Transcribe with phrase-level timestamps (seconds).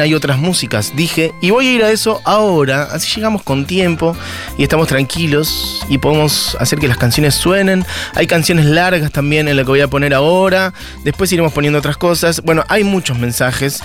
[0.00, 4.16] hay otras músicas, dije, y voy a ir a eso ahora, así llegamos con tiempo
[4.56, 7.84] y estamos tranquilos y podemos hacer que las canciones suenen.
[8.14, 10.72] Hay canciones largas también en la que voy a poner ahora,
[11.02, 12.42] después iremos poniendo otras cosas.
[12.44, 13.80] Bueno, hay muchos mensajes.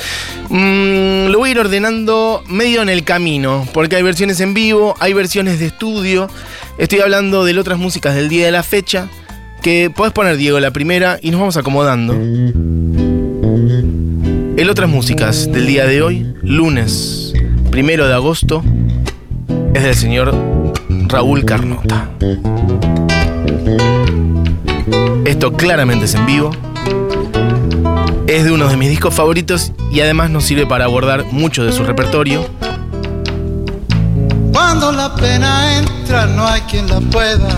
[0.50, 4.94] Mm, lo voy a ir ordenando medio en el camino, porque hay versiones en vivo,
[5.00, 6.30] hay versiones de estudio.
[6.78, 9.10] Estoy hablando de otras músicas del día de la fecha,
[9.64, 12.14] que puedes poner, Diego, la primera y nos vamos acomodando.
[14.56, 17.34] El otras músicas del día de hoy, lunes
[17.72, 18.64] primero de agosto,
[19.74, 20.36] es del señor
[21.08, 22.12] Raúl Carnota.
[25.26, 26.52] Esto claramente es en vivo.
[28.28, 31.72] Es de uno de mis discos favoritos y además nos sirve para abordar mucho de
[31.72, 32.46] su repertorio.
[34.52, 37.50] Cuando la pena entra, no hay quien la pueda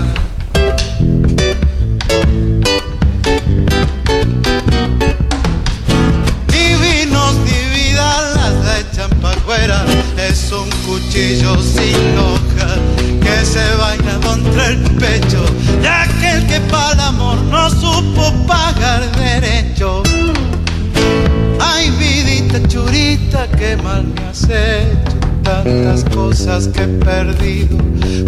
[11.16, 12.76] cuchillo sin hoja
[13.22, 15.46] que se vaina contra el pecho
[15.82, 20.04] de aquel que para el amor no supo pagar derecho.
[21.62, 25.18] Ay, vidita churita, que mal me has hecho.
[25.44, 27.78] Tantas cosas que he perdido,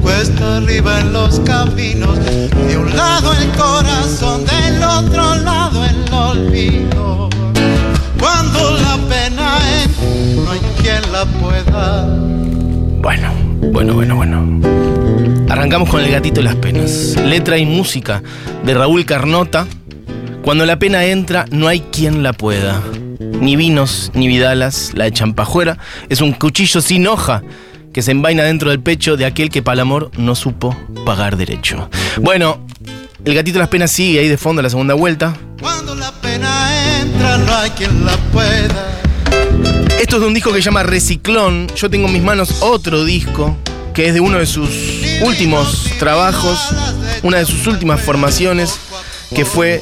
[0.01, 2.17] cuesta arriba en los caminos.
[2.23, 7.29] De un lado el corazón, del otro lado el olvido.
[8.17, 9.89] Cuando la pena es,
[10.37, 12.27] no hay quien la pueda.
[12.99, 13.31] Bueno,
[13.71, 14.61] bueno, bueno, bueno.
[15.49, 17.15] Arrancamos con El gatito y las penas.
[17.23, 18.21] Letra y música
[18.65, 19.67] de Raúl Carnota.
[20.43, 22.81] Cuando la pena entra, no hay quien la pueda.
[23.19, 25.77] Ni vinos, ni vidalas, la de champajuera
[26.09, 27.43] es un cuchillo sin hoja
[27.93, 31.37] que se envaina dentro del pecho de aquel que para el amor no supo pagar
[31.37, 31.89] derecho.
[32.21, 32.65] Bueno,
[33.25, 35.35] el gatito y las penas sigue ahí de fondo la segunda vuelta.
[35.61, 39.06] Cuando la pena entra, no hay quien la pueda.
[39.99, 41.67] Esto es de un disco que se llama Reciclón.
[41.75, 43.57] Yo tengo en mis manos otro disco
[43.95, 44.69] que es de uno de sus
[45.23, 46.59] últimos trabajos,
[47.23, 48.77] una de sus últimas formaciones,
[49.33, 49.81] que fue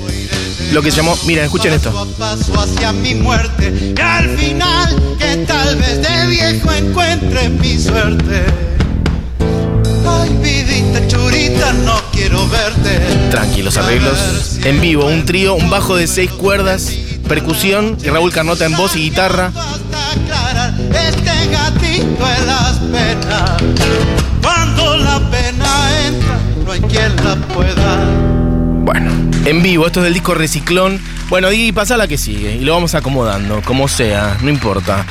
[0.71, 1.17] lo que se llamó.
[1.25, 2.07] Miren, escuchen esto.
[2.17, 8.45] Paso hacia mi muerte, y al final, que tal vez de viejo encuentre mi suerte.
[10.07, 13.01] Ay, vidita churita, no quiero verte.
[13.31, 14.59] Tranquilos arreglos.
[14.63, 16.89] En vivo, un trío, un bajo de seis cuerdas,
[17.25, 19.51] percusión y Raúl Carnota en voz y guitarra.
[20.89, 23.61] Este gatito en las penas.
[24.41, 28.05] Cuando la pena entra, no hay quien la pueda.
[28.83, 29.11] Bueno,
[29.45, 30.99] en vivo, esto es del disco Reciclón.
[31.29, 35.05] Bueno, y pasa la que sigue, y lo vamos acomodando, como sea, no importa.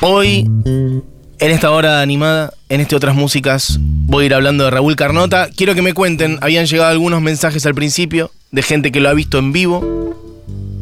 [0.00, 1.04] Hoy, en
[1.38, 5.48] esta hora animada, en este otras músicas, voy a ir hablando de Raúl Carnota.
[5.56, 9.14] Quiero que me cuenten, habían llegado algunos mensajes al principio de gente que lo ha
[9.14, 9.97] visto en vivo.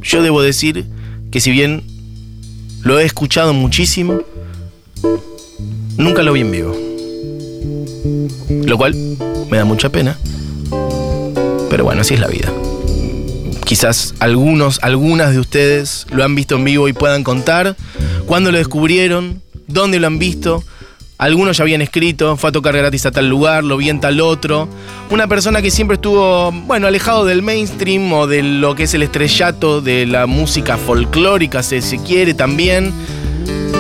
[0.07, 0.87] Yo debo decir
[1.33, 1.83] que si bien
[2.83, 4.21] lo he escuchado muchísimo,
[5.97, 6.77] nunca lo vi en vivo.
[8.65, 8.95] Lo cual
[9.51, 10.17] me da mucha pena.
[11.69, 12.53] Pero bueno, así es la vida.
[13.65, 17.77] Quizás algunos, algunas de ustedes lo han visto en vivo y puedan contar
[18.27, 20.63] cuándo lo descubrieron, dónde lo han visto.
[21.19, 24.21] Algunos ya habían escrito, fue a tocar gratis a tal lugar, lo vi en tal
[24.21, 24.69] otro.
[25.09, 29.03] Una persona que siempre estuvo, bueno, alejado del mainstream o de lo que es el
[29.03, 32.93] estrellato de la música folclórica, si se quiere también.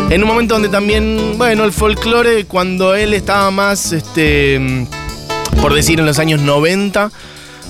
[0.09, 4.87] En un momento donde también, bueno, el folclore, cuando él estaba más, este,
[5.61, 7.11] por decir, en los años 90,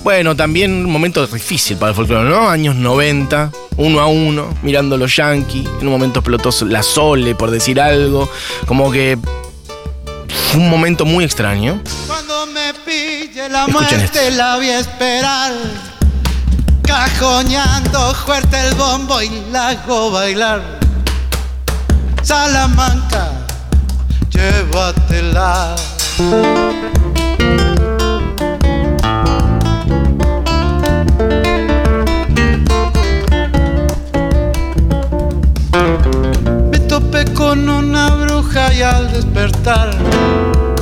[0.01, 2.47] bueno, también un momento difícil para el folclore, ¿no?
[2.47, 5.67] Años 90, uno a uno, mirando los Yankees.
[5.81, 8.29] En un momento explotó la Sole, por decir algo.
[8.65, 9.17] Como que
[10.51, 11.81] fue un momento muy extraño.
[12.07, 14.37] Cuando me pille la Escuchen muerte, esto.
[14.37, 15.53] la voy a esperar.
[16.83, 20.61] Cajoñando fuerte el bombo y la hago bailar.
[22.23, 23.31] Salamanca,
[24.29, 25.75] llévatela.
[36.71, 38.09] Me topé con una
[38.57, 39.89] bruja y al despertar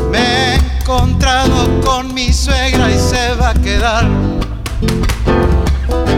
[0.09, 4.07] me he encontrado con mi suegra y se va a quedar.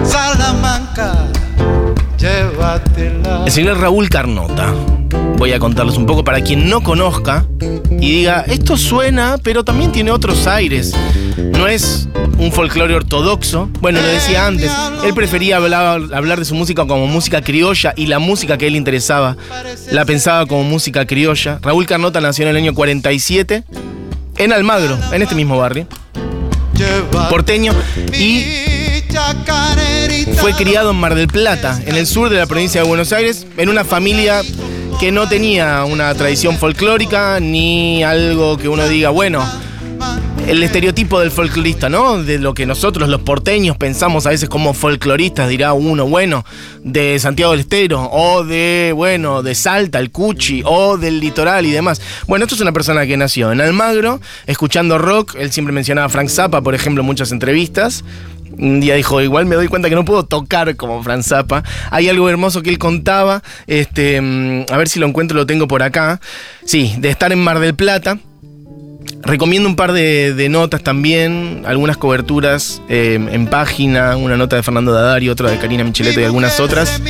[0.03, 1.27] Salamanca,
[2.17, 3.43] llévatela.
[3.45, 4.73] El señor Raúl Carnota.
[5.37, 7.45] Voy a contarles un poco para quien no conozca
[7.91, 10.93] y diga, esto suena, pero también tiene otros aires.
[11.37, 12.07] No es
[12.37, 13.69] un folclore ortodoxo.
[13.79, 14.71] Bueno, lo decía antes,
[15.03, 18.75] él prefería hablar, hablar de su música como música criolla y la música que él
[18.75, 19.37] interesaba
[19.91, 21.59] la pensaba como música criolla.
[21.61, 23.63] Raúl Carnota nació en el año 47
[24.37, 25.87] en Almagro, en este mismo barrio,
[27.29, 27.73] porteño,
[28.13, 28.43] y
[30.35, 33.47] fue criado en Mar del Plata, en el sur de la provincia de Buenos Aires,
[33.57, 34.43] en una familia
[34.99, 39.43] que no tenía una tradición folclórica ni algo que uno diga, bueno,
[40.47, 42.23] el estereotipo del folclorista, ¿no?
[42.23, 46.45] De lo que nosotros los porteños pensamos a veces como folcloristas, dirá uno, bueno,
[46.83, 51.71] de Santiago del Estero, o de, bueno, de Salta, el Cuchi, o del litoral y
[51.71, 52.01] demás.
[52.27, 56.09] Bueno, esto es una persona que nació en Almagro, escuchando rock, él siempre mencionaba a
[56.09, 58.03] Frank Zappa, por ejemplo, en muchas entrevistas.
[58.57, 61.63] Un día dijo, igual me doy cuenta que no puedo tocar como Frank Zappa.
[61.91, 65.67] Hay algo hermoso que él contaba, este, mm, a ver si lo encuentro, lo tengo
[65.67, 66.19] por acá.
[66.65, 68.17] Sí, de estar en Mar del Plata
[69.27, 74.93] Recomiendo un par de, notas también, algunas coberturas eh, en página, una nota de Fernando
[74.93, 77.01] Dadari, otra de Karina Micheletto y algunas otras.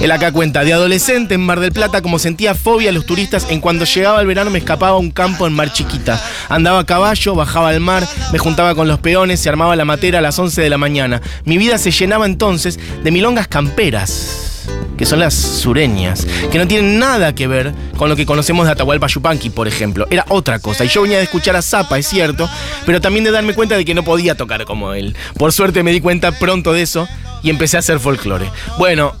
[0.00, 3.46] Él acá cuenta, de adolescente en Mar del Plata, como sentía fobia a los turistas,
[3.50, 6.18] en cuando llegaba el verano me escapaba a un campo en Mar Chiquita.
[6.48, 10.20] Andaba a caballo, bajaba al mar, me juntaba con los peones, se armaba la matera
[10.20, 11.20] a las 11 de la mañana.
[11.44, 14.51] Mi vida se llenaba entonces de milongas camperas
[14.96, 18.72] que son las sureñas, que no tienen nada que ver con lo que conocemos de
[18.72, 20.06] Atahualpa Yupanqui, por ejemplo.
[20.10, 20.84] Era otra cosa.
[20.84, 22.48] Y yo venía de escuchar a Zapa, es cierto,
[22.86, 25.16] pero también de darme cuenta de que no podía tocar como él.
[25.38, 27.08] Por suerte me di cuenta pronto de eso
[27.42, 28.50] y empecé a hacer folclore.
[28.78, 29.14] Bueno,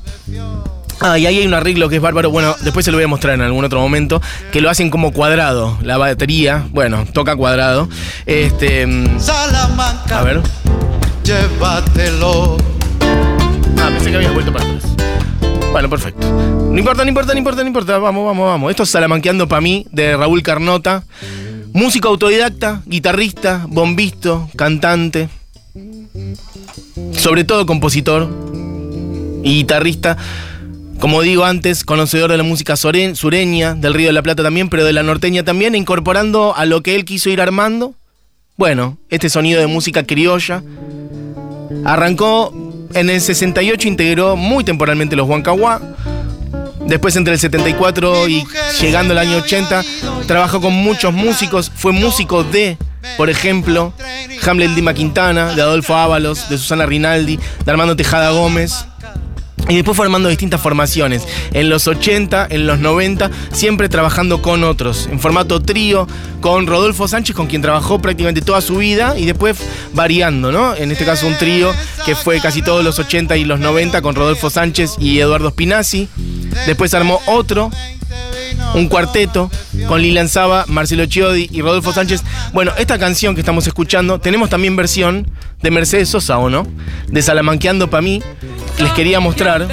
[1.04, 2.30] Ah, y ahí hay un arreglo que es bárbaro.
[2.30, 4.22] Bueno, después se lo voy a mostrar en algún otro momento.
[4.52, 5.76] Que lo hacen como cuadrado.
[5.82, 7.88] La batería, bueno, toca cuadrado.
[8.24, 8.86] Este.
[8.86, 9.18] Mm,
[10.12, 10.40] a ver.
[11.24, 12.56] Llévatelo.
[13.80, 14.84] Ah, pensé que había vuelto para atrás.
[15.72, 16.30] Bueno, perfecto.
[16.30, 17.98] No importa, no importa, no importa, no importa.
[17.98, 18.70] Vamos, vamos, vamos.
[18.70, 21.02] Esto es Salamanqueando para mí, de Raúl Carnota.
[21.72, 25.30] Músico autodidacta, guitarrista, bombisto, cantante.
[27.12, 28.28] Sobre todo compositor
[29.42, 30.18] y guitarrista.
[31.00, 34.84] Como digo antes, conocedor de la música sureña, del Río de la Plata también, pero
[34.84, 37.94] de la norteña también, incorporando a lo que él quiso ir armando.
[38.58, 40.62] Bueno, este sonido de música criolla.
[41.86, 45.80] Arrancó en el 68 integró muy temporalmente los Huancahuá.
[46.86, 48.44] Después entre el 74 y
[48.80, 49.82] llegando al año 80
[50.26, 52.76] trabajó con muchos músicos, fue músico de,
[53.16, 53.92] por ejemplo,
[54.44, 58.86] Hamlet Lima Quintana, de Adolfo Ábalos, de Susana Rinaldi, de Armando Tejada Gómez.
[59.68, 61.26] Y después fue armando distintas formaciones.
[61.52, 65.08] En los 80, en los 90, siempre trabajando con otros.
[65.10, 66.06] En formato trío,
[66.40, 69.14] con Rodolfo Sánchez, con quien trabajó prácticamente toda su vida.
[69.16, 69.58] Y después
[69.94, 70.74] variando, ¿no?
[70.74, 71.72] En este caso un trío
[72.04, 76.08] que fue casi todos los 80 y los 90 con Rodolfo Sánchez y Eduardo Spinazzi.
[76.66, 77.70] Después armó otro
[78.74, 79.50] un cuarteto
[79.86, 82.22] con Lilian Saba, Marcelo Chiodi y Rodolfo Sánchez.
[82.52, 85.30] Bueno, esta canción que estamos escuchando, tenemos también versión
[85.62, 86.66] de Mercedes Sosa, ¿o no?
[87.08, 88.22] De Salamanqueando para mí.
[88.78, 89.66] Les quería mostrar.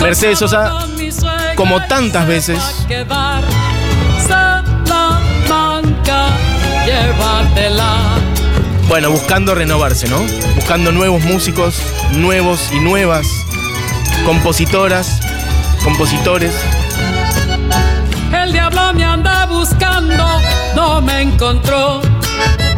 [0.00, 0.86] Mercedes Sosa,
[1.54, 2.58] como tantas veces.
[8.88, 10.18] Bueno, buscando renovarse, ¿no?
[10.56, 11.82] Buscando nuevos músicos,
[12.12, 13.26] nuevos y nuevas
[14.24, 15.20] compositoras,
[15.84, 16.52] compositores.
[18.32, 20.40] El diablo me anda buscando,
[20.74, 22.00] no me encontró.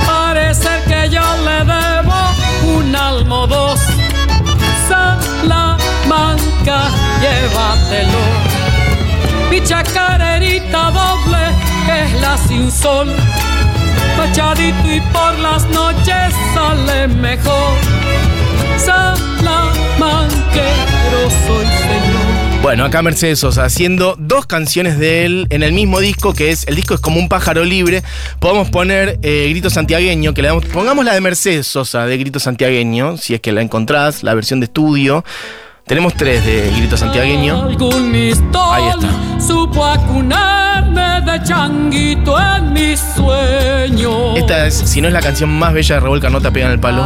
[0.07, 3.47] Parece que yo le debo un almo
[6.65, 8.19] llévatelo.
[9.51, 11.39] Mi chacarerita doble
[11.89, 13.15] es la sin sol.
[14.17, 17.75] Machadito y por las noches sale mejor.
[18.77, 20.21] Salamanquero
[21.47, 22.41] soy señor.
[22.63, 26.69] Bueno, acá Mercedes Sosa haciendo dos canciones de él en el mismo disco, que es,
[26.69, 28.03] el disco es como un pájaro libre.
[28.39, 32.39] Podemos poner eh, Grito Santiagueño, que le damos, pongamos la de Mercedes Sosa de Grito
[32.39, 35.25] Santiagueño, si es que la encontrás, la versión de estudio.
[35.91, 37.67] Tenemos tres de Grito Santiagueño.
[38.73, 39.41] Ahí está.
[39.41, 44.39] Supo acunarme de changuito en mis sueños.
[44.39, 46.79] Esta es, si no es la canción más bella de Revolca, no te pegan el
[46.79, 47.03] palo.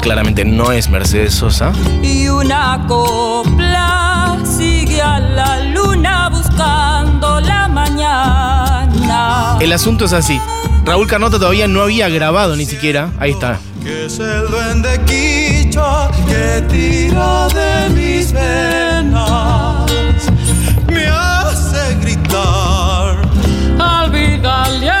[0.00, 1.72] Claramente no es Mercedes Sosa.
[2.02, 9.56] Y una copla sigue a la luna buscando la mañana.
[9.60, 10.40] El asunto es así.
[10.84, 13.10] Raúl Carnota todavía no había grabado ni siquiera.
[13.18, 13.58] Ahí está.
[13.82, 19.90] Que es el duende quicho que tira de mis venas.
[20.86, 23.18] Me hace gritar.
[23.78, 24.92] Olvídale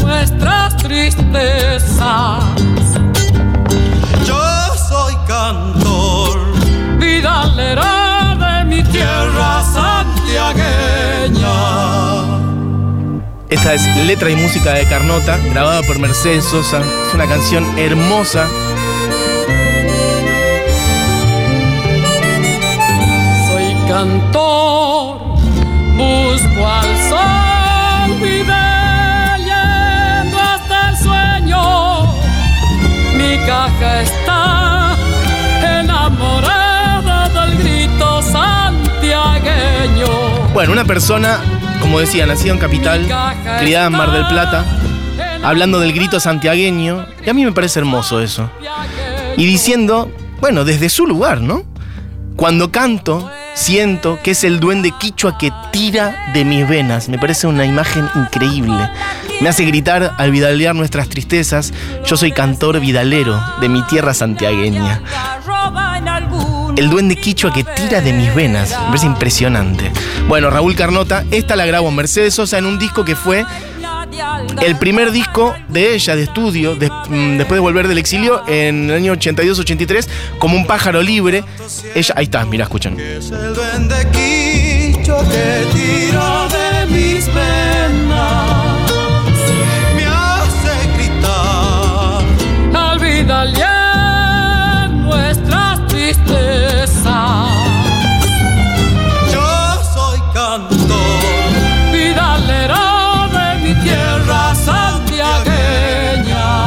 [0.00, 2.57] nuestras tristezas
[7.58, 11.48] de mi tierra santiagueña.
[13.50, 16.80] Esta es letra y música de Carnota, grabada por Mercedes Sosa.
[16.80, 18.46] Es una canción hermosa.
[23.88, 25.18] cantor,
[25.96, 28.54] busco al sol, viviendo
[30.38, 31.62] hasta el sueño.
[33.16, 34.27] Mi caja está
[40.58, 41.38] Bueno, una persona,
[41.80, 43.06] como decía, nacida en Capital,
[43.60, 44.64] criada en Mar del Plata,
[45.44, 48.50] hablando del grito santiagueño, y a mí me parece hermoso eso.
[49.36, 50.10] Y diciendo,
[50.40, 51.62] bueno, desde su lugar, ¿no?
[52.34, 57.08] Cuando canto, siento que es el duende quichua que tira de mis venas.
[57.08, 58.90] Me parece una imagen increíble.
[59.40, 61.72] Me hace gritar al vidalear nuestras tristezas.
[62.04, 65.02] Yo soy cantor vidalero de mi tierra santiagueña.
[66.78, 68.70] El duende quichua que tira de mis venas.
[68.70, 69.90] Me parece impresionante.
[70.28, 73.44] Bueno, Raúl Carnota, esta la grabó Mercedes Sosa en un disco que fue
[74.62, 78.96] el primer disco de ella, de estudio, mm, después de volver del exilio, en el
[78.96, 80.08] año 82-83,
[80.38, 81.42] como un pájaro libre.
[81.96, 82.96] Ella, ahí está, mira, escuchan.
[83.00, 87.67] Es el duende quicho que tira de mis venas.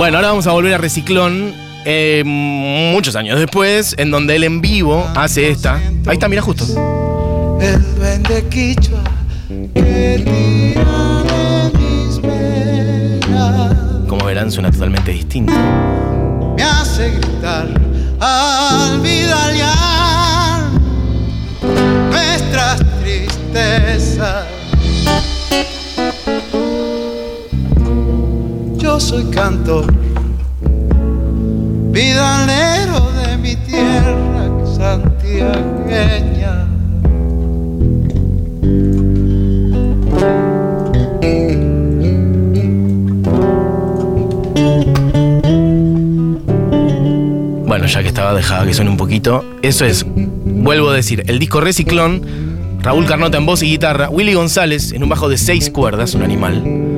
[0.01, 1.53] Bueno, ahora vamos a volver a Reciclón.
[1.86, 5.75] eh, muchos años después, en donde él en vivo hace esta.
[6.08, 6.65] Ahí está, mira justo.
[7.62, 9.03] El duende quichua
[9.48, 13.75] que tira de mis venas.
[14.08, 15.53] Como verán, suena totalmente distinto.
[16.58, 17.70] Me hace gritar
[18.20, 20.63] al vidalear
[22.10, 24.50] nuestras tristezas.
[28.91, 29.86] Yo soy cantor,
[31.91, 36.67] vidalero de mi tierra santiagueña.
[47.65, 49.45] Bueno, ya que estaba dejada que suene un poquito.
[49.62, 52.24] Eso es, vuelvo a decir, el disco Reciclón,
[52.81, 56.24] Raúl Carnota en voz y guitarra, Willy González en un bajo de seis cuerdas, un
[56.24, 56.90] animal,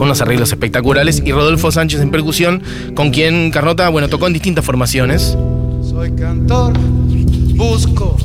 [0.00, 2.62] con unos arreglos espectaculares, y Rodolfo Sánchez en percusión,
[2.94, 5.36] con quien Carnota, bueno, tocó en distintas formaciones.
[5.86, 6.72] Soy cantor,
[7.54, 8.16] busco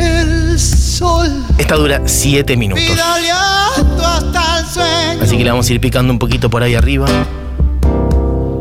[0.00, 1.28] el sol.
[1.58, 2.82] Esta dura siete minutos.
[5.22, 7.06] Así que le vamos a ir picando un poquito por ahí arriba.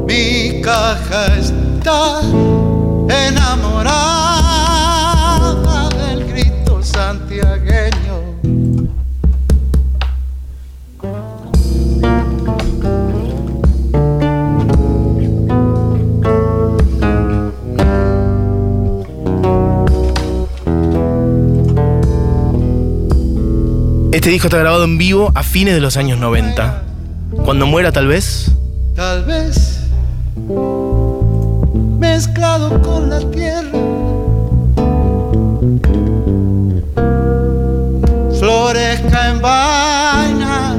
[0.08, 2.22] Mi caja está
[3.10, 4.55] enamorada
[24.26, 26.82] Este disco está grabado en vivo a fines de los años 90.
[27.44, 28.52] Cuando muera, tal vez.
[28.96, 29.82] Tal vez
[32.00, 33.70] mezclado con la tierra.
[38.40, 40.76] Florezca en vaina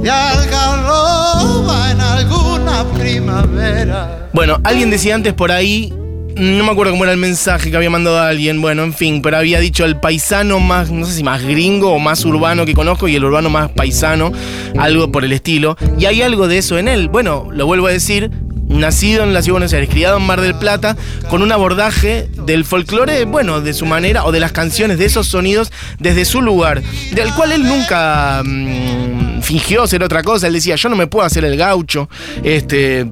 [0.00, 4.30] de algarroba en alguna primavera.
[4.32, 5.92] Bueno, alguien decía antes por ahí,
[6.36, 9.36] no me acuerdo cómo era el mensaje que había mandado alguien, bueno, en fin, pero
[9.36, 13.08] había dicho el paisano más, no sé si más gringo o más urbano que conozco
[13.08, 14.32] y el urbano más paisano,
[14.78, 15.76] algo por el estilo.
[15.98, 17.08] Y hay algo de eso en él.
[17.08, 18.30] Bueno, lo vuelvo a decir,
[18.68, 20.96] nacido en la ciudad de Buenos Aires, criado en Mar del Plata,
[21.28, 25.28] con un abordaje del folclore, bueno, de su manera, o de las canciones, de esos
[25.28, 30.46] sonidos, desde su lugar, del cual él nunca mm, fingió ser otra cosa.
[30.46, 32.08] Él decía, yo no me puedo hacer el gaucho,
[32.42, 33.10] este...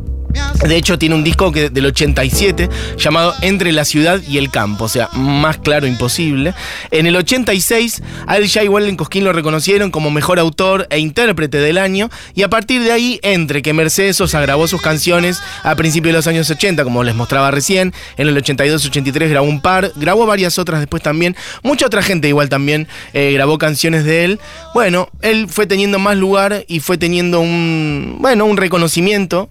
[0.66, 4.84] De hecho, tiene un disco que, del 87 llamado Entre la ciudad y el campo,
[4.84, 6.54] o sea, más claro imposible.
[6.90, 10.98] En el 86, a él ya igual en Cosquín lo reconocieron como mejor autor e
[10.98, 15.40] intérprete del año, y a partir de ahí, entre que Mercedes Sosa grabó sus canciones
[15.62, 19.60] a principios de los años 80, como les mostraba recién, en el 82-83 grabó un
[19.60, 24.24] par, grabó varias otras después también, mucha otra gente igual también eh, grabó canciones de
[24.24, 24.40] él.
[24.74, 29.48] Bueno, él fue teniendo más lugar y fue teniendo un, bueno, un reconocimiento.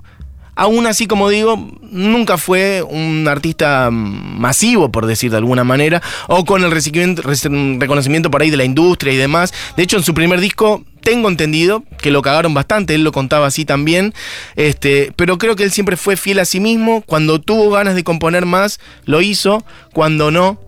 [0.59, 6.43] Aún así, como digo, nunca fue un artista masivo, por decir de alguna manera, o
[6.43, 9.53] con el reconocimiento por ahí de la industria y demás.
[9.77, 13.47] De hecho, en su primer disco, tengo entendido que lo cagaron bastante, él lo contaba
[13.47, 14.13] así también,
[14.57, 17.03] este, pero creo que él siempre fue fiel a sí mismo.
[17.05, 19.63] Cuando tuvo ganas de componer más, lo hizo.
[19.93, 20.59] Cuando no,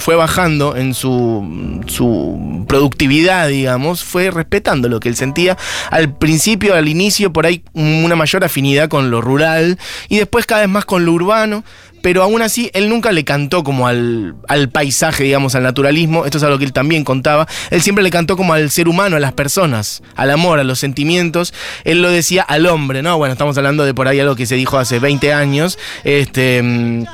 [0.00, 5.56] fue bajando en su, su productividad, digamos, fue respetando lo que él sentía.
[5.90, 10.62] Al principio, al inicio, por ahí una mayor afinidad con lo rural y después cada
[10.62, 11.64] vez más con lo urbano
[12.02, 16.38] pero aún así él nunca le cantó como al, al, paisaje, digamos, al naturalismo, esto
[16.38, 19.20] es algo que él también contaba, él siempre le cantó como al ser humano, a
[19.20, 21.52] las personas, al amor, a los sentimientos,
[21.84, 23.18] él lo decía al hombre, ¿no?
[23.18, 27.04] Bueno, estamos hablando de por ahí algo que se dijo hace 20 años, este...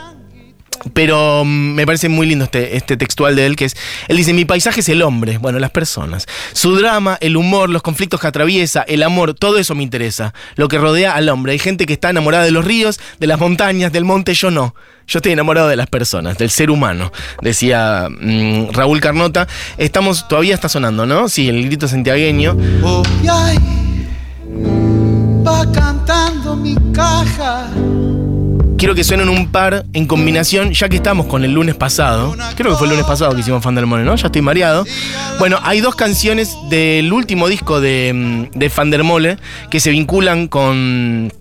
[0.93, 3.77] Pero mm, me parece muy lindo este, este textual de él, que es,
[4.09, 6.27] él dice, mi paisaje es el hombre, bueno, las personas.
[6.53, 10.35] Su drama, el humor, los conflictos que atraviesa, el amor, todo eso me interesa.
[10.57, 11.53] Lo que rodea al hombre.
[11.53, 14.75] Hay gente que está enamorada de los ríos, de las montañas, del monte, yo no.
[15.07, 17.13] Yo estoy enamorado de las personas, del ser humano,
[17.43, 19.47] decía mm, Raúl Carnota.
[19.77, 21.29] Estamos, todavía está sonando, ¿no?
[21.29, 22.57] Sí, el grito santiagueño.
[22.83, 23.03] Oh,
[25.47, 27.69] va cantando mi caja.
[28.77, 32.35] Quiero que suenen un par en combinación, ya que estamos con el lunes pasado.
[32.57, 34.17] Creo que fue el lunes pasado que hicimos Fan del Mole, ¿no?
[34.17, 34.85] Ya estoy mareado.
[35.39, 39.39] Bueno, hay dos canciones del último disco de, mm, de Fan der Mole
[39.71, 41.33] que se vinculan con,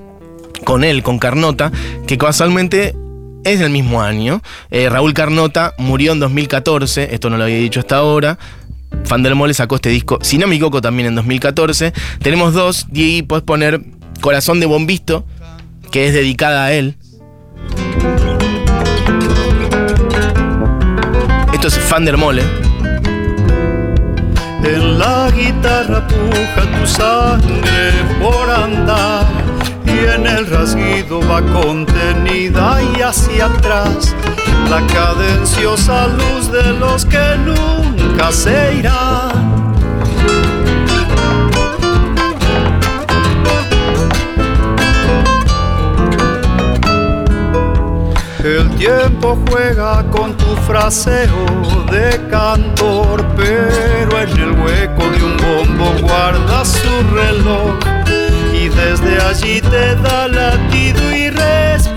[0.64, 1.72] con él, con Carnota,
[2.08, 2.96] que casualmente
[3.44, 4.42] es del mismo año.
[4.70, 8.38] Eh, Raúl Carnota murió en 2014, esto no lo había dicho hasta ahora.
[9.06, 11.94] Fan del Mole sacó este disco, si no me equivoco, también en 2014.
[12.22, 13.82] Tenemos dos, y puedes poner
[14.22, 15.26] Corazón de Bombisto,
[15.92, 16.96] que es dedicada a él.
[21.66, 22.44] Esto es Fan der Mole.
[24.66, 29.26] En la guitarra puja tu sangre por andar
[29.86, 34.14] y en el rasguido va contenida y hacia atrás
[34.70, 39.63] la cadenciosa luz de los que nunca se irán.
[48.44, 51.46] El tiempo juega con tu fraseo
[51.90, 57.80] de cantor, pero en el hueco de un bombo guarda su reloj
[58.54, 61.93] y desde allí te da latido y respiración.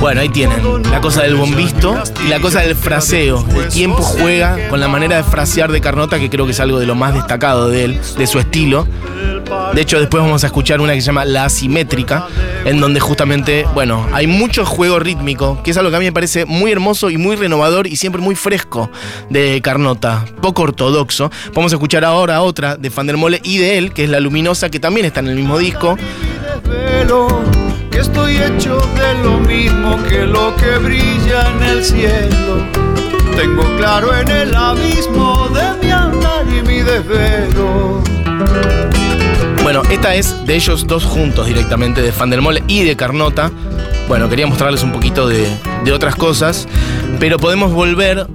[0.00, 3.44] Bueno, ahí tienen la cosa del bombisto y la cosa del fraseo.
[3.56, 6.78] El tiempo juega con la manera de frasear de Carnota, que creo que es algo
[6.78, 8.86] de lo más destacado de él, de su estilo.
[9.74, 12.28] De hecho, después vamos a escuchar una que se llama La Asimétrica,
[12.64, 16.12] en donde justamente, bueno, hay mucho juego rítmico, que es algo que a mí me
[16.12, 18.90] parece muy hermoso y muy renovador y siempre muy fresco
[19.28, 21.32] de Carnota, poco ortodoxo.
[21.52, 24.20] Vamos a escuchar ahora otra de Fan del Mole y de él, que es La
[24.20, 25.96] Luminosa, que también está en el mismo disco.
[27.90, 32.66] Que estoy hecho de lo mismo que lo que brilla en el cielo.
[33.36, 38.02] Tengo claro en el abismo de mi andar y mi desvelo.
[39.62, 43.50] Bueno, esta es de ellos dos juntos directamente, de Fan del Mole y de Carnota.
[44.08, 46.68] Bueno, quería mostrarles un poquito de otras cosas,
[47.18, 48.26] pero podemos volver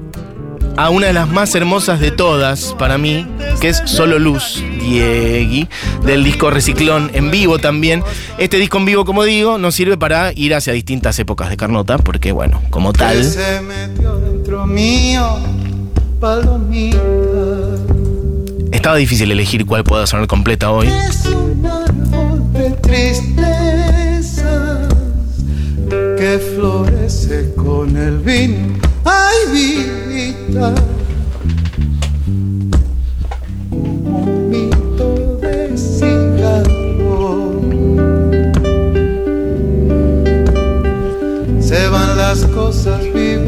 [0.77, 3.27] a una de las más hermosas de todas para mí,
[3.60, 5.67] que es Solo Luz, Diegui,
[6.05, 8.03] del disco Reciclón en vivo también.
[8.38, 11.97] Este disco en vivo, como digo, nos sirve para ir hacia distintas épocas de Carnota,
[11.97, 15.39] porque bueno, como tal, se metió dentro mío,
[16.19, 16.97] palomita.
[18.71, 20.88] estaba difícil elegir cuál pueda sonar completa hoy.
[20.88, 24.41] Es un árbol de tristezas
[26.17, 28.79] que florece con el vino.
[29.03, 30.11] Ay, vida.
[33.69, 37.61] Como un mito de cigarro.
[41.59, 43.40] Se van las cosas vividas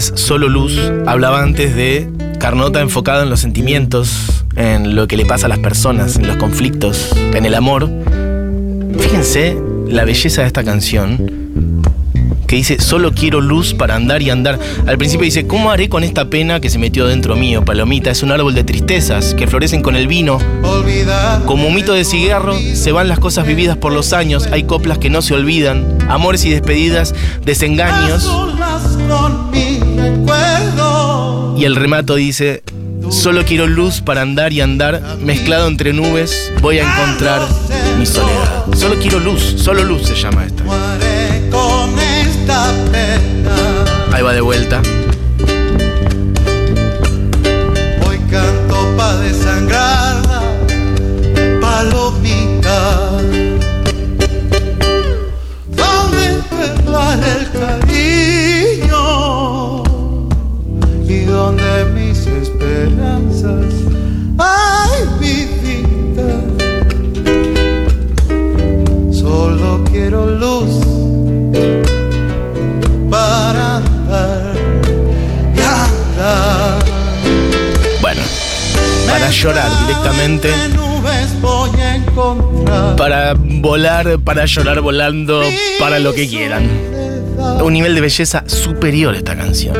[0.00, 0.78] Solo Luz.
[1.06, 2.08] Hablaba antes de
[2.38, 6.36] Carnota enfocado en los sentimientos, en lo que le pasa a las personas, en los
[6.36, 7.90] conflictos, en el amor.
[8.98, 9.56] Fíjense
[9.88, 11.82] la belleza de esta canción.
[12.46, 14.58] Que dice, solo quiero luz para andar y andar.
[14.86, 17.64] Al principio dice, ¿cómo haré con esta pena que se metió dentro mío?
[17.64, 20.38] Palomita, es un árbol de tristezas que florecen con el vino.
[21.46, 24.48] Como un mito de cigarro, se van las cosas vividas por los años.
[24.50, 28.28] Hay coplas que no se olvidan, amores y despedidas, desengaños.
[31.60, 32.62] Y el remato dice,
[33.10, 35.18] Solo quiero luz para andar y andar.
[35.20, 37.42] Mezclado entre nubes, voy a encontrar
[37.98, 38.64] mi soledad.
[38.74, 40.64] Solo quiero luz, solo luz se llama esta.
[44.10, 44.80] Ahí va de vuelta.
[70.20, 70.84] Quiero luz
[73.10, 74.54] para andar
[75.54, 76.84] y andar.
[78.00, 78.22] Bueno,
[79.06, 80.50] para llorar directamente.
[82.96, 85.42] Para volar, para llorar volando,
[85.78, 86.99] para lo que quieran.
[87.62, 89.76] Un nivel de belleza superior esta canción.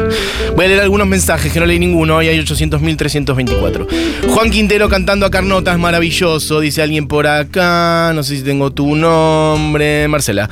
[0.55, 3.87] Voy a leer algunos mensajes, que no leí ninguno, hoy hay 800.324.
[4.29, 8.71] Juan Quintero cantando a Carnota es maravilloso, dice alguien por acá, no sé si tengo
[8.71, 10.49] tu nombre, Marcela.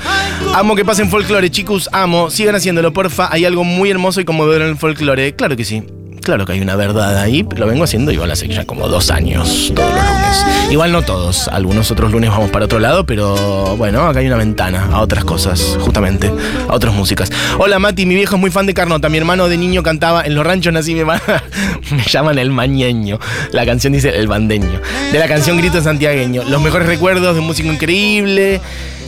[0.54, 4.62] Amo que pasen folclore, chicos, amo, sigan haciéndolo, porfa, hay algo muy hermoso y conmovedor
[4.62, 5.82] en el folclore, claro que sí.
[6.28, 9.72] Claro que hay una verdad ahí, lo vengo haciendo igual hace ya como dos años,
[9.74, 10.46] todos los lunes.
[10.70, 14.36] Igual no todos, algunos otros lunes vamos para otro lado, pero bueno, acá hay una
[14.36, 16.30] ventana a otras cosas, justamente,
[16.68, 17.32] a otras músicas.
[17.58, 20.34] Hola Mati, mi viejo es muy fan de Carnota, mi hermano de niño cantaba en
[20.34, 21.04] los ranchos nací me,
[21.92, 23.18] me llaman el mañeño,
[23.52, 27.46] la canción dice el bandeño, de la canción Grito Santiagueño, los mejores recuerdos de un
[27.46, 28.60] músico increíble.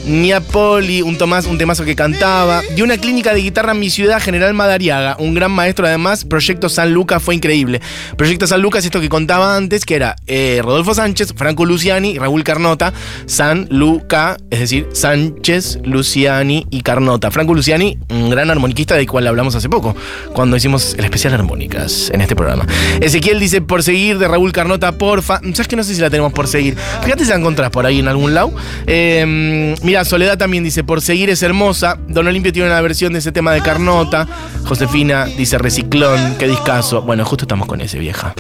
[0.07, 2.63] Niapoli, un Tomás, un temazo que cantaba.
[2.75, 6.25] De una clínica de guitarra en mi ciudad, General Madariaga, un gran maestro además.
[6.25, 7.81] Proyecto San Lucas fue increíble.
[8.17, 12.45] Proyecto San Lucas, esto que contaba antes, que era eh, Rodolfo Sánchez, Franco Luciani Raúl
[12.45, 12.93] Carnota.
[13.27, 17.31] San Luca, es decir, Sánchez, Luciani y Carnota.
[17.31, 19.95] Franco Luciani, un gran armoniquista del cual hablamos hace poco,
[20.33, 22.67] cuando hicimos el especial armónicas en este programa.
[23.01, 25.41] Ezequiel dice, por seguir de Raúl Carnota, porfa.
[25.41, 26.77] ¿Sabes que no sé si la tenemos por seguir?
[27.03, 28.53] Fíjate si la encontrás por ahí en algún lado.
[28.87, 31.99] Eh, mira, Soledad también dice, por seguir es hermosa.
[32.07, 34.25] Don Olimpio tiene una versión de ese tema de Carnota.
[34.65, 37.03] Josefina dice, reciclón, qué discazo.
[37.03, 38.33] Bueno, justo estamos con ese, vieja.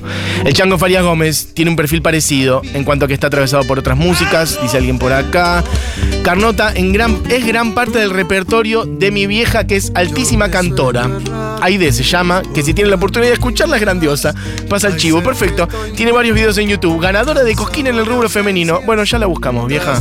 [0.45, 3.81] El Chango Farías Gómez tiene un perfil parecido en cuanto a que está atravesado por
[3.81, 5.65] otras músicas, dice alguien por acá.
[6.23, 11.11] Carnota en gran, es gran parte del repertorio de mi vieja, que es altísima cantora.
[11.63, 14.35] Aide se llama, que si tiene la oportunidad de escucharla es grandiosa.
[14.69, 15.69] Pasa el chivo, perfecto.
[15.97, 17.01] Tiene varios videos en YouTube.
[17.01, 18.81] Ganadora de Cosquín en el rubro femenino.
[18.87, 20.01] Bueno, ya la buscamos, vieja.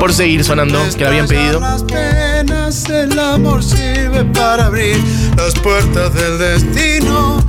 [0.00, 1.60] Por seguir sonando, que la habían pedido.
[1.60, 4.96] Las penas, el amor sirve para abrir
[5.36, 7.44] las puertas del destino.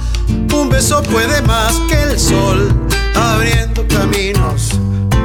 [0.53, 2.69] Un beso puede más que el sol,
[3.15, 4.71] abriendo caminos.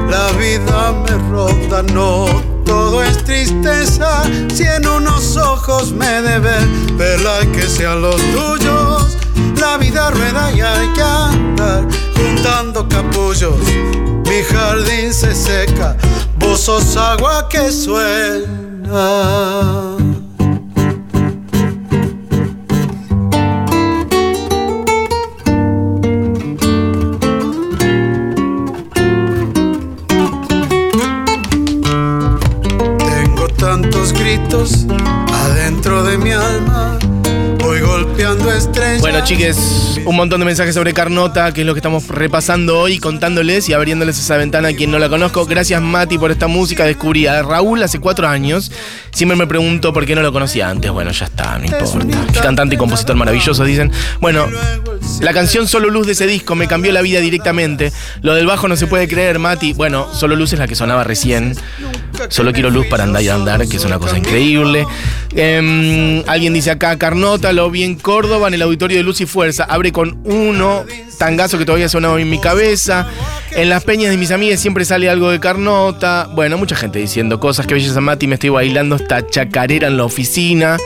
[0.09, 2.27] La vida me ronda, no
[2.65, 4.23] todo es tristeza.
[4.53, 9.17] Si en unos ojos me deben verla que sean los tuyos.
[9.61, 13.55] La vida rueda y hay que andar juntando capullos.
[14.25, 15.97] Mi jardín se seca,
[16.39, 18.47] vos sos agua que suena.
[32.99, 34.87] Tengo tantos gritos
[35.33, 36.99] adentro de mi alma,
[37.81, 39.01] voy golpeando estrellas.
[39.01, 42.99] Bueno, chiques, un montón de mensajes sobre Carnota, que es lo que estamos repasando hoy,
[42.99, 45.45] contándoles y abriéndoles esa ventana a quien no la conozco.
[45.47, 46.85] Gracias, Mati, por esta música.
[46.85, 48.73] Descubrí a Raúl hace cuatro años.
[49.13, 50.91] Siempre me pregunto por qué no lo conocía antes.
[50.91, 52.27] Bueno, ya está, no importa.
[52.33, 53.93] Qué cantante y compositor maravilloso, dicen.
[54.21, 54.47] Bueno,
[55.21, 57.93] la canción Solo Luz de ese disco me cambió la vida directamente.
[58.23, 59.73] Lo del bajo no se puede creer, Mati.
[59.73, 61.55] Bueno, Solo Luz es la que sonaba recién.
[62.29, 64.87] Solo quiero luz para andar y andar, que es una cosa increíble.
[65.35, 69.27] Em, alguien dice acá, Carnota, lo vi en Córdoba, en el auditorio de Luz y
[69.27, 69.65] Fuerza.
[69.65, 70.85] Abre con uno,
[71.19, 73.07] tangazo que todavía sonaba en mi cabeza.
[73.53, 76.29] En las peñas de mis amigas siempre sale algo de Carnota.
[76.35, 77.67] Bueno, mucha gente diciendo cosas.
[77.67, 80.77] Que belleza, Mati, me estoy bailando esta chacarera en la oficina.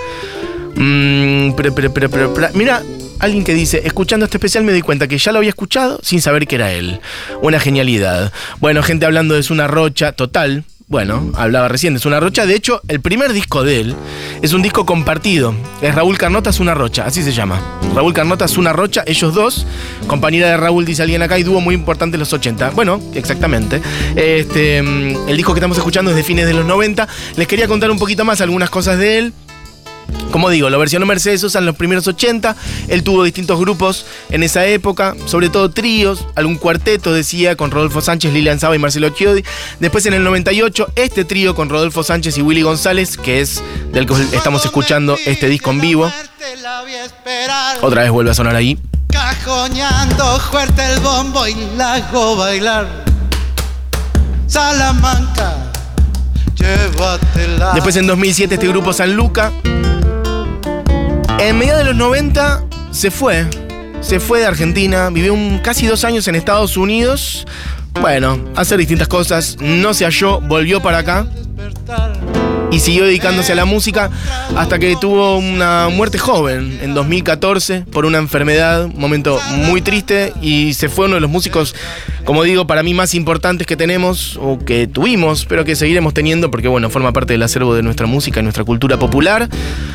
[0.77, 2.83] Mm, pero, pero, pero- Mira,
[3.19, 6.21] alguien que dice, escuchando este especial me di cuenta que ya lo había escuchado sin
[6.21, 7.01] saber que era él.
[7.43, 8.33] Una genialidad.
[8.61, 10.65] Bueno, gente hablando de una rocha total.
[10.91, 12.47] Bueno, hablaba recién de una rocha.
[12.47, 13.95] De hecho, el primer disco de él
[14.43, 15.55] es un disco compartido.
[15.81, 17.61] Es Raúl Carnota una rocha, así se llama.
[17.95, 19.69] Raúl Carnota una rocha, ellos dos.
[20.09, 22.71] Compañera de Raúl, dice alguien acá, y dúo muy importante en los 80.
[22.71, 23.81] Bueno, exactamente.
[24.17, 27.07] Este, mm, el disco que estamos escuchando es de fines de los 90.
[27.37, 29.33] Les quería contar un poquito más algunas cosas de él.
[30.31, 32.57] Como digo, lo versionó Mercedes Sosa en los primeros 80.
[32.89, 38.01] Él tuvo distintos grupos en esa época, sobre todo tríos, algún cuarteto, decía, con Rodolfo
[38.01, 39.43] Sánchez, Lilian Saba y Marcelo Chiodi.
[39.81, 43.63] Después en el 98, este trío con Rodolfo Sánchez y Willy González, que es
[43.93, 46.13] del que estamos escuchando este disco en vivo.
[47.81, 48.79] Otra vez vuelve a sonar ahí.
[49.09, 52.01] Cajoñando fuerte el bombo y la
[52.37, 53.05] bailar.
[54.47, 55.73] Salamanca,
[56.55, 57.73] llévatela.
[57.75, 59.53] Después en 2007 este grupo San Luca.
[61.41, 63.47] En mediados de los 90 se fue.
[64.03, 67.47] Se fue de Argentina, vivió casi dos años en Estados Unidos.
[67.99, 69.57] Bueno, hacer distintas cosas.
[69.59, 71.27] No se halló, volvió para acá
[72.71, 74.11] y siguió dedicándose a la música
[74.57, 80.33] hasta que tuvo una muerte joven en 2014 por una enfermedad, un momento muy triste
[80.41, 81.75] y se fue uno de los músicos,
[82.25, 86.51] como digo, para mí más importantes que tenemos o que tuvimos, pero que seguiremos teniendo
[86.51, 89.49] porque bueno, forma parte del acervo de nuestra música y nuestra cultura popular.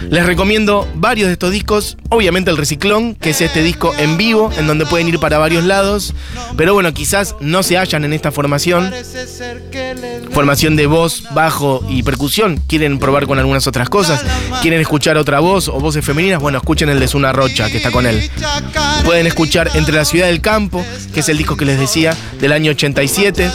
[0.09, 4.51] Les recomiendo varios de estos discos, obviamente el Reciclón, que es este disco en vivo
[4.57, 6.13] en donde pueden ir para varios lados,
[6.57, 8.91] pero bueno, quizás no se hallan en esta formación.
[10.31, 14.23] Formación de voz, bajo y percusión quieren probar con algunas otras cosas,
[14.61, 17.91] quieren escuchar otra voz o voces femeninas, bueno, escuchen el de Zuna Rocha, que está
[17.91, 18.29] con él.
[19.03, 22.51] Pueden escuchar Entre la ciudad del campo, que es el disco que les decía, del
[22.51, 23.49] año 87.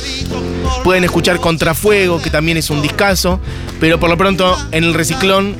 [0.84, 3.40] Pueden escuchar Contrafuego, que también es un discazo,
[3.80, 5.56] pero por lo pronto en el reciclón,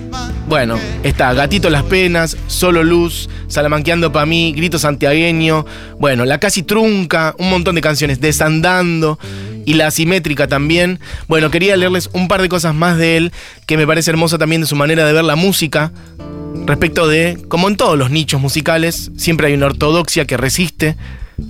[0.49, 5.67] bueno, está Gatito las Penas, Solo Luz, Salamanqueando pa' mí, Grito Santiagueño,
[5.99, 9.19] bueno, La Casi Trunca, un montón de canciones, Desandando
[9.65, 11.01] y La Asimétrica también.
[11.29, 13.33] Bueno, quería leerles un par de cosas más de él
[13.67, 15.93] que me parece hermosa también de su manera de ver la música.
[16.67, 20.97] Respecto de, como en todos los nichos musicales, siempre hay una ortodoxia que resiste.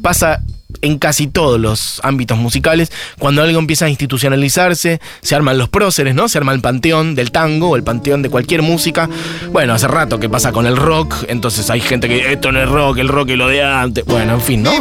[0.03, 0.43] Pasa
[0.83, 6.15] en casi todos los ámbitos musicales, cuando algo empieza a institucionalizarse, se arman los próceres,
[6.15, 6.29] ¿no?
[6.29, 9.09] Se arma el panteón del tango o el panteón de cualquier música.
[9.53, 12.69] Bueno, hace rato que pasa con el rock, entonces hay gente que esto no es
[12.69, 14.05] rock, el rock es lo de antes.
[14.05, 14.73] Bueno, en fin, ¿no?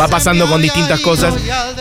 [0.00, 1.34] Va pasando con distintas cosas.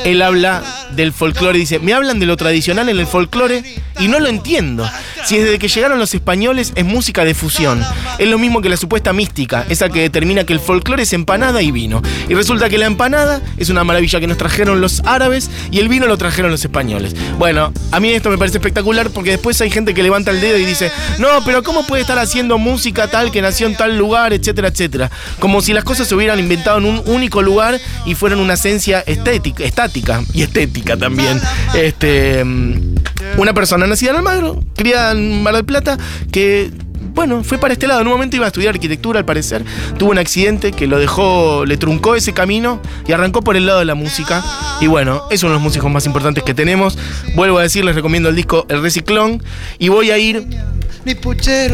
[0.05, 0.63] Él habla
[0.95, 3.63] del folclore y dice, me hablan de lo tradicional en el folclore
[3.99, 4.89] y no lo entiendo.
[5.25, 7.81] Si desde que llegaron los españoles es música de fusión.
[8.17, 11.61] Es lo mismo que la supuesta mística, esa que determina que el folclore es empanada
[11.61, 12.01] y vino.
[12.29, 15.89] Y resulta que la empanada es una maravilla que nos trajeron los árabes y el
[15.89, 17.15] vino lo trajeron los españoles.
[17.37, 20.57] Bueno, a mí esto me parece espectacular porque después hay gente que levanta el dedo
[20.57, 24.33] y dice, no, pero ¿cómo puede estar haciendo música tal que nació en tal lugar,
[24.33, 25.11] etcétera, etcétera?
[25.39, 29.01] Como si las cosas se hubieran inventado en un único lugar y fueran una esencia
[29.01, 31.39] estética, estática y estética también.
[31.73, 32.95] Este, mm,
[33.37, 35.97] una persona nacida en Almagro, criada en Mar del Plata,
[36.31, 36.71] que
[37.13, 38.01] bueno, fue para este lado.
[38.01, 39.63] En un momento iba a estudiar arquitectura, al parecer.
[39.97, 43.79] Tuvo un accidente que lo dejó, le truncó ese camino y arrancó por el lado
[43.79, 44.43] de la música.
[44.81, 46.97] Y bueno, es uno de los músicos más importantes que tenemos.
[47.35, 49.43] Vuelvo a decir, les recomiendo el disco El Reciclón.
[49.79, 50.47] Y voy a ir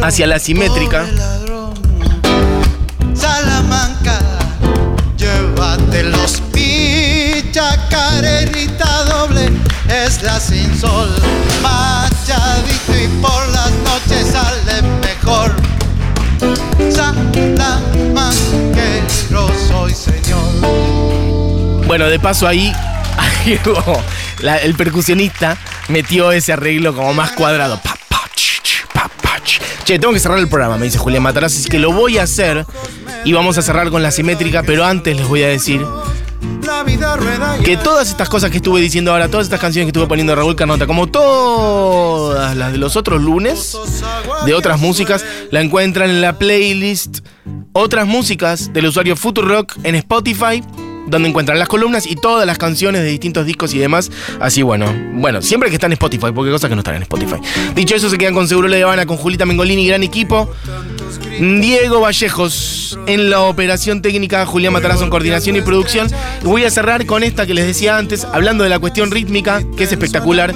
[0.02, 1.06] hacia la simétrica.
[3.14, 4.20] Salamanca,
[5.16, 6.40] llévate los
[9.08, 9.50] doble,
[9.88, 11.10] es la sin sol,
[11.62, 13.59] machadito y por sale
[15.22, 15.54] mejor.
[16.90, 21.86] Salamanquero soy señor.
[21.86, 22.72] Bueno, de paso ahí,
[24.62, 25.56] el percusionista
[25.88, 27.80] metió ese arreglo como más cuadrado.
[29.84, 32.22] Che, tengo que cerrar el programa, me dice Julián Matarazzi, así que lo voy a
[32.22, 32.64] hacer
[33.24, 35.84] y vamos a cerrar con la simétrica, pero antes les voy a decir
[36.64, 39.90] La vida rueda que todas estas cosas que estuve diciendo ahora, todas estas canciones que
[39.90, 43.76] estuve poniendo Raúl Carnota, como todas las de los otros lunes,
[44.46, 47.20] de otras músicas, la encuentran en la playlist.
[47.72, 50.62] Otras músicas del usuario Futurock en Spotify,
[51.10, 54.10] donde encuentran las columnas y todas las canciones de distintos discos y demás.
[54.40, 57.02] Así bueno, bueno, siempre que están en Spotify, porque hay cosas que no están en
[57.02, 57.36] Spotify.
[57.74, 60.50] Dicho eso, se quedan con Seguro La Habana, con Julita Mengolini, gran equipo.
[61.38, 66.08] Diego Vallejos en la operación técnica, Julián Matarazzo en coordinación y producción.
[66.42, 69.84] Voy a cerrar con esta que les decía antes, hablando de la cuestión rítmica, que
[69.84, 70.54] es espectacular.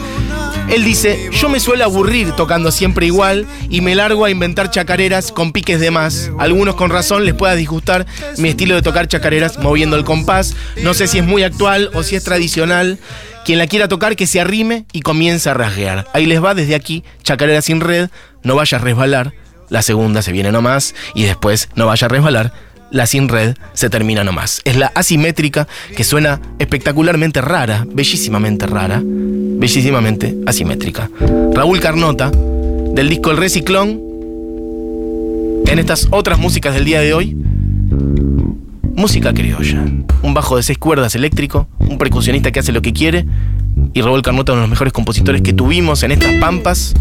[0.71, 5.31] Él dice, yo me suelo aburrir tocando siempre igual y me largo a inventar chacareras
[5.31, 6.31] con piques de más.
[6.39, 8.07] Algunos con razón les pueda disgustar
[8.39, 10.57] mi estilo de tocar chacareras moviendo el compás.
[10.83, 12.99] No sé si es muy actual o si es tradicional.
[13.45, 16.07] Quien la quiera tocar que se arrime y comience a rasguear.
[16.15, 18.09] Ahí les va desde aquí, chacarera sin red,
[18.43, 19.35] no vaya a resbalar.
[19.69, 22.53] La segunda se viene nomás y después no vaya a resbalar.
[22.91, 24.61] La sin red se termina nomás.
[24.65, 25.67] Es la asimétrica
[25.97, 31.11] que suena espectacularmente rara, bellísimamente rara, bellísimamente asimétrica.
[31.53, 34.01] Raúl Carnota, del disco El Reciclón,
[35.67, 37.37] en estas otras músicas del día de hoy,
[38.95, 39.85] música criolla.
[40.23, 43.27] Un bajo de seis cuerdas eléctrico, un percusionista que hace lo que quiere,
[43.93, 46.95] y Raúl Carnota, uno de los mejores compositores que tuvimos en estas pampas,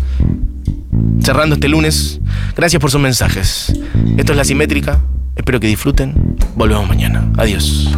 [1.22, 2.20] cerrando este lunes.
[2.56, 3.74] Gracias por sus mensajes.
[4.18, 5.02] Esto es La Simétrica.
[5.36, 6.36] Espero que disfruten.
[6.56, 7.32] Volvemos mañana.
[7.38, 7.92] Adiós.